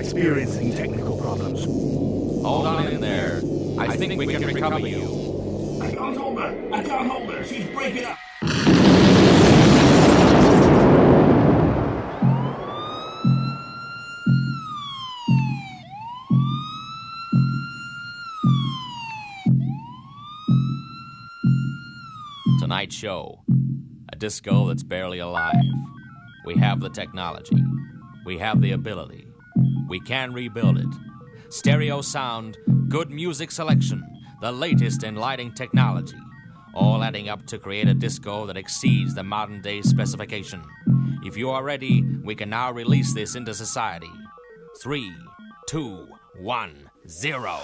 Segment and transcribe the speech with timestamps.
[0.00, 1.64] experiencing technical problems.
[1.64, 3.42] Hold on in there.
[3.78, 5.78] I, think, we, can, recover you.
[5.82, 6.68] I can't hold her.
[6.72, 7.44] I can't hold her.
[7.44, 8.18] She's breaking up.
[22.58, 23.44] Tonight's show.
[24.12, 25.54] A disco that's barely alive.
[26.46, 27.62] We have the technology.
[28.24, 29.29] We have the ability.
[29.90, 30.86] We can rebuild it.
[31.48, 32.58] Stereo sound,
[32.88, 34.04] good music selection,
[34.40, 36.16] the latest in lighting technology.
[36.74, 40.62] All adding up to create a disco that exceeds the modern day specification.
[41.24, 44.12] If you are ready, we can now release this into society.
[44.80, 45.12] Three,
[45.66, 46.06] two,
[46.38, 47.58] one, zero.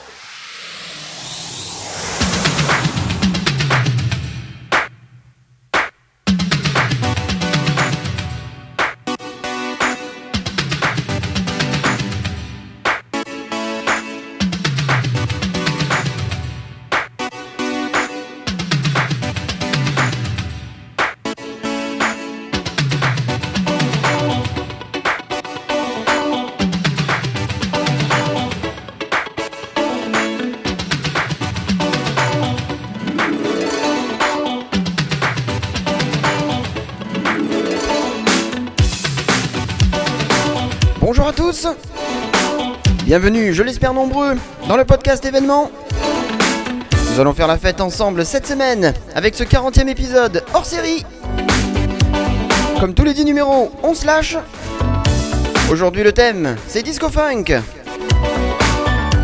[43.07, 44.35] Bienvenue, je l'espère nombreux,
[44.69, 45.71] dans le podcast événement.
[47.13, 51.07] Nous allons faire la fête ensemble cette semaine avec ce 40e épisode hors série.
[52.81, 54.37] Comme tous les 10 numéros, on se lâche.
[55.71, 57.45] Aujourd'hui le thème, c'est Disco Funk.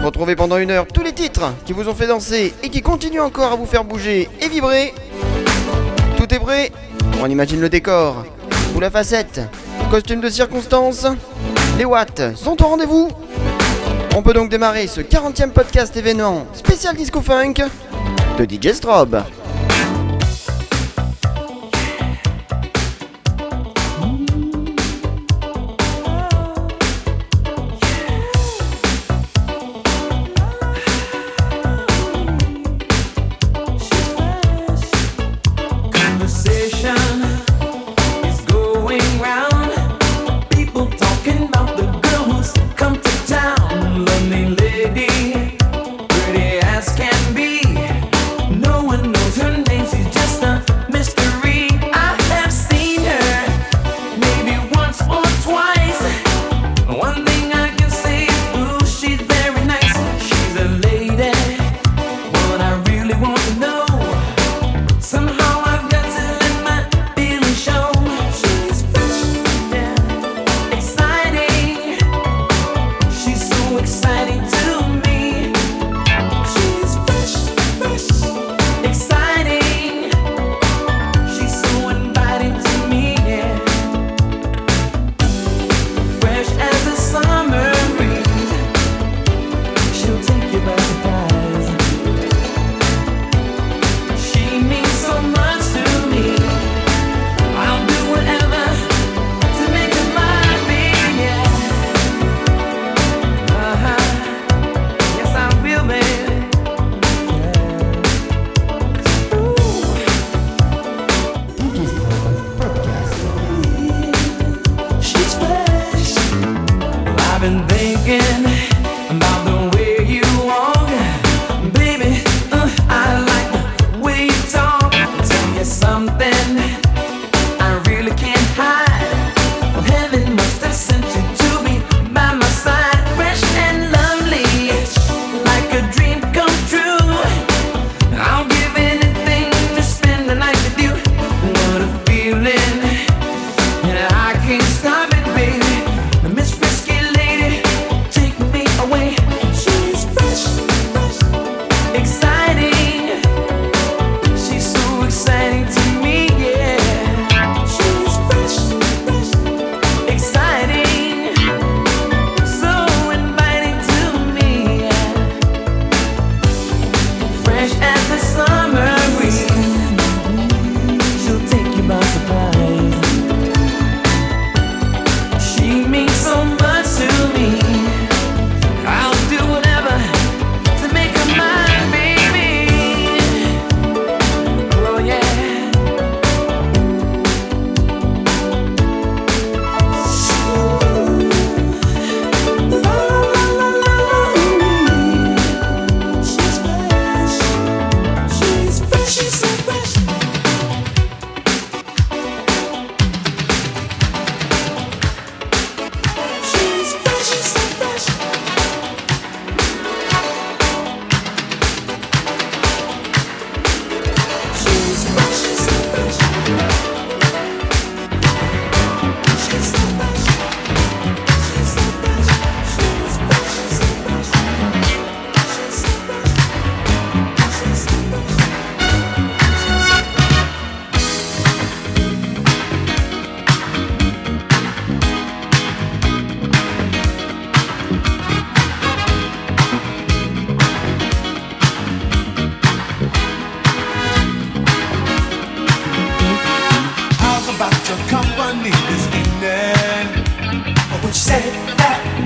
[0.04, 3.20] Retrouvez pendant une heure tous les titres qui vous ont fait danser et qui continuent
[3.20, 4.94] encore à vous faire bouger et vibrer.
[6.16, 6.70] Tout est prêt
[7.20, 8.26] On imagine le décor,
[8.76, 9.40] ou la facette,
[9.90, 11.04] costume de circonstance.
[11.78, 13.08] Les watts sont au rendez-vous.
[14.14, 17.54] On peut donc démarrer ce 40e podcast événement spécial Disco Funk
[18.38, 19.22] de DJ Strobe.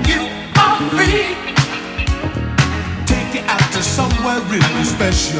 [0.09, 0.21] you
[0.57, 1.35] are free.
[3.05, 5.39] Take you out to somewhere really special.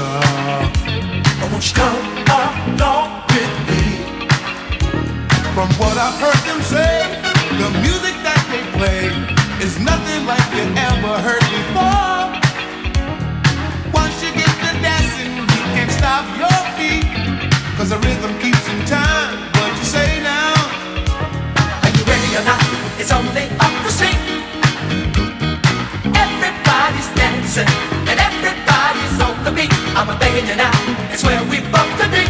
[1.42, 1.98] I want you come
[2.30, 3.84] along with me.
[5.56, 6.97] From what I've heard them say.
[27.58, 29.74] dancing and everybody's on the beat.
[29.96, 30.72] I'm a begging you now,
[31.12, 32.24] it's where we bump the be.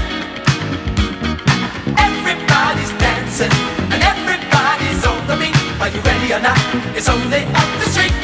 [1.97, 3.51] Everybody's dancing
[3.91, 5.55] and everybody's on the beat.
[5.81, 6.57] Are you ready or not?
[6.95, 8.15] It's only up the street.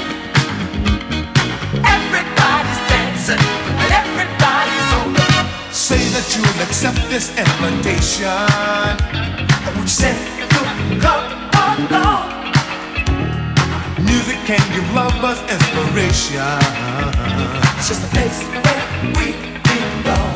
[1.84, 3.44] Everybody's dancing
[3.82, 5.48] and everybody's on the beat.
[5.74, 8.32] Say that you'll accept this invitation.
[9.76, 10.16] Would you say,
[11.02, 12.33] come, come on?
[14.46, 15.40] Can you love us?
[15.50, 16.44] Inspiration.
[17.80, 18.84] It's just a place where
[19.16, 19.32] we
[19.64, 20.36] belong.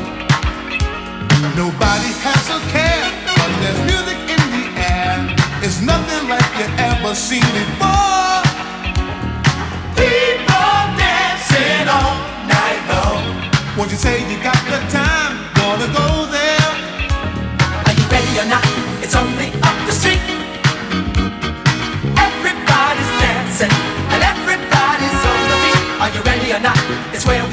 [1.59, 5.27] Nobody has a care, but there's music in the air.
[5.59, 8.47] It's nothing like you ever seen before.
[9.99, 12.15] People dancing all
[12.47, 13.43] night long.
[13.75, 15.35] Won't you say you got the time?
[15.59, 16.69] Wanna go there?
[17.83, 18.63] Are you ready or not?
[19.03, 19.51] It's only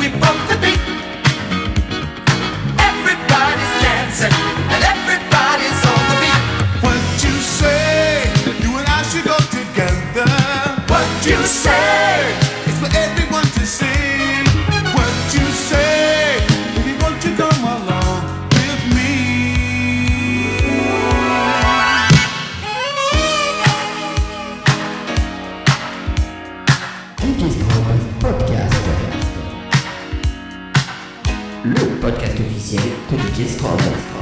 [0.05, 0.34] Everybody
[32.75, 34.14] Conselho Critiques Colas.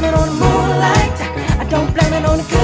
[0.00, 1.18] That dirty rhythm fools me.
[1.58, 2.57] The devil's got them to me.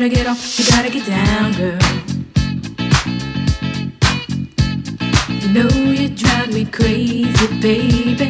[0.00, 1.78] Gotta get off, you gotta get down, girl.
[5.42, 8.29] You know you drive me crazy, baby.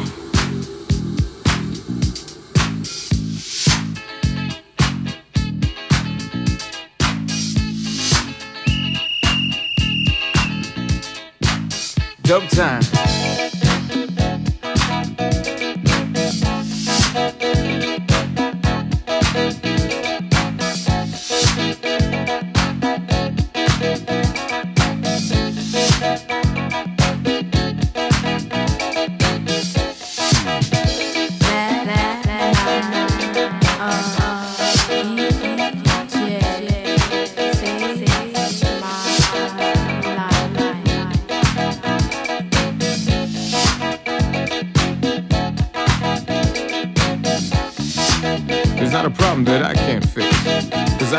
[12.31, 12.81] Dub time.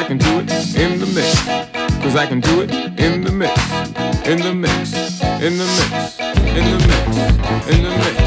[0.02, 1.46] I can do it in the mix.
[2.02, 3.54] Cause I can do it in the mix.
[4.26, 4.92] In the mix.
[5.40, 6.18] In the mix.
[6.18, 7.68] In the mix.
[7.68, 8.21] In the mix.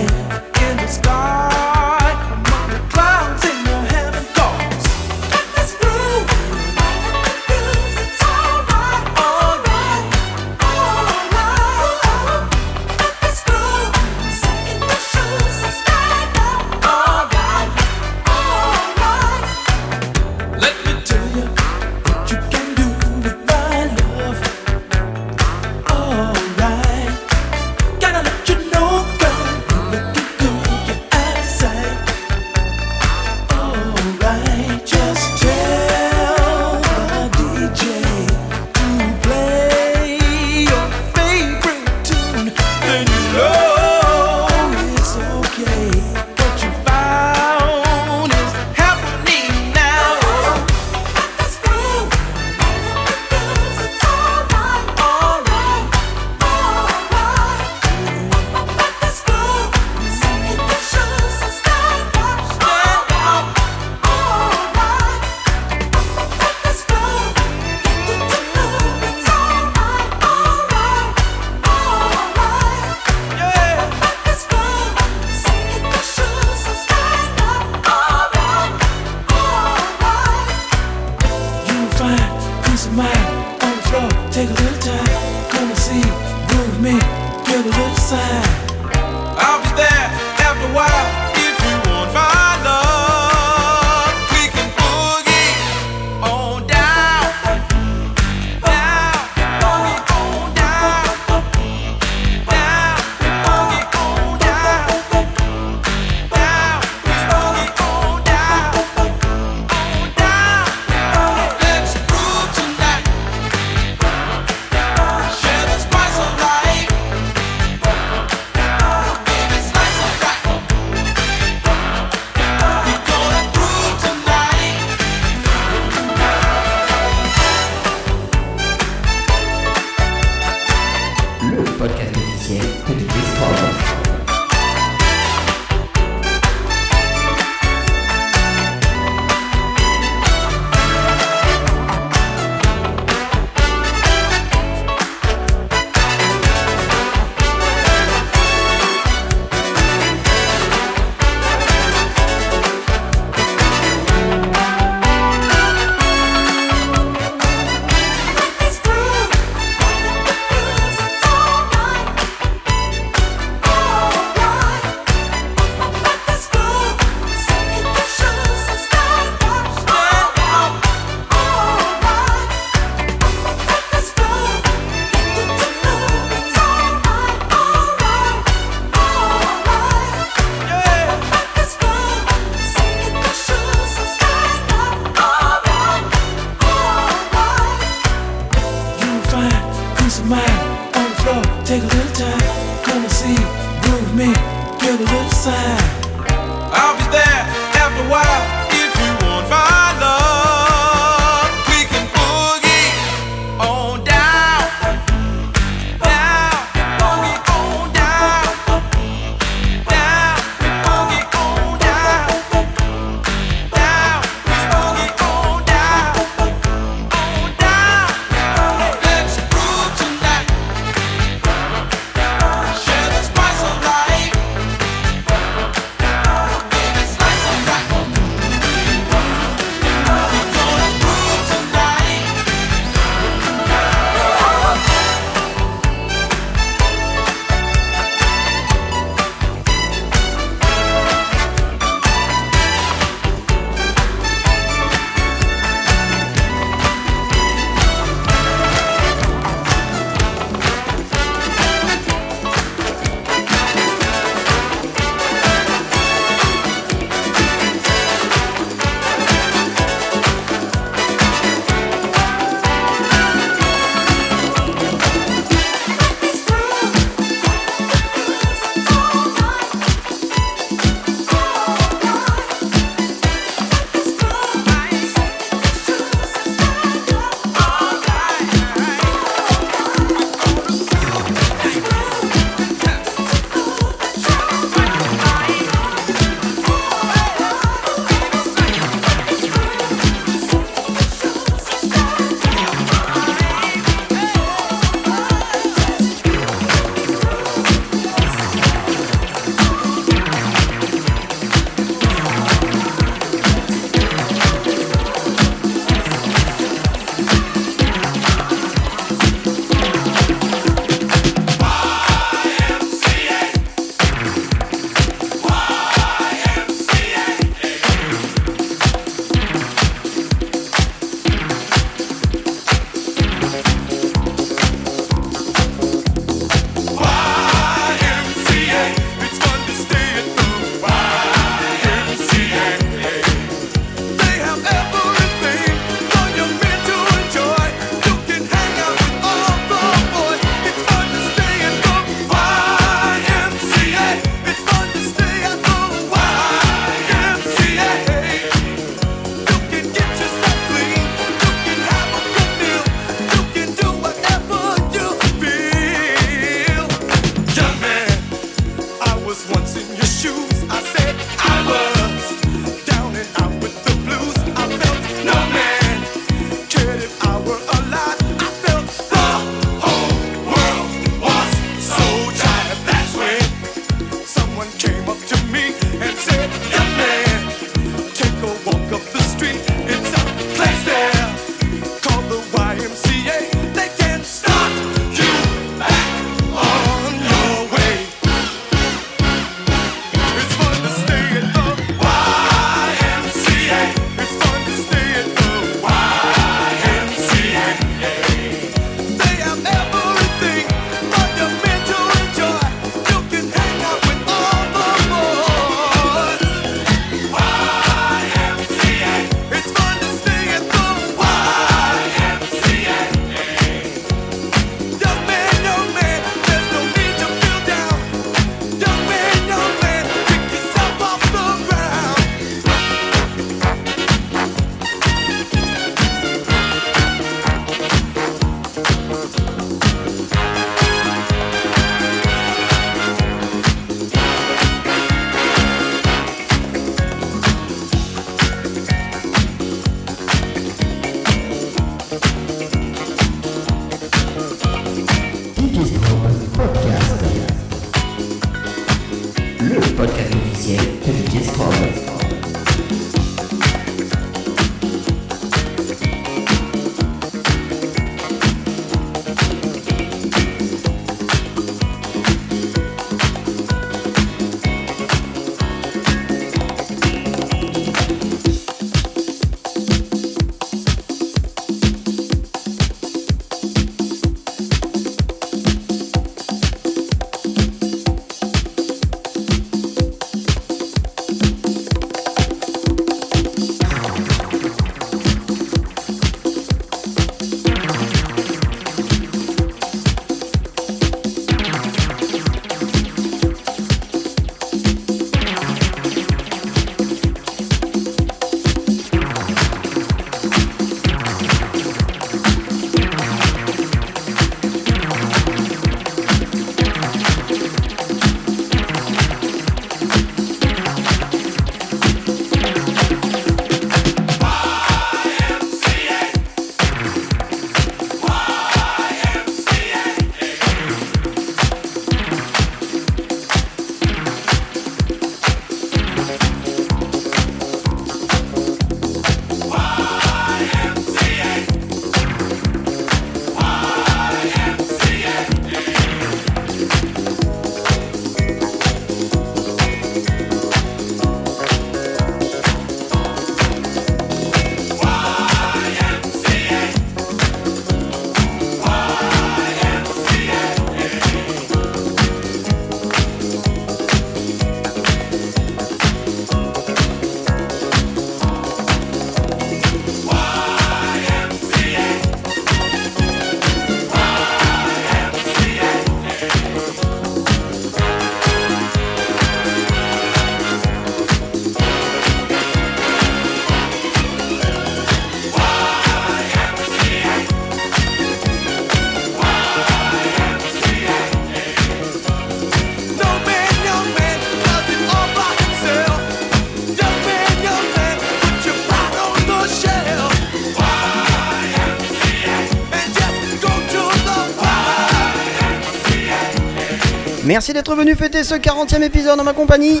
[597.52, 600.00] Merci d'être venu fêter ce 40e épisode en ma compagnie.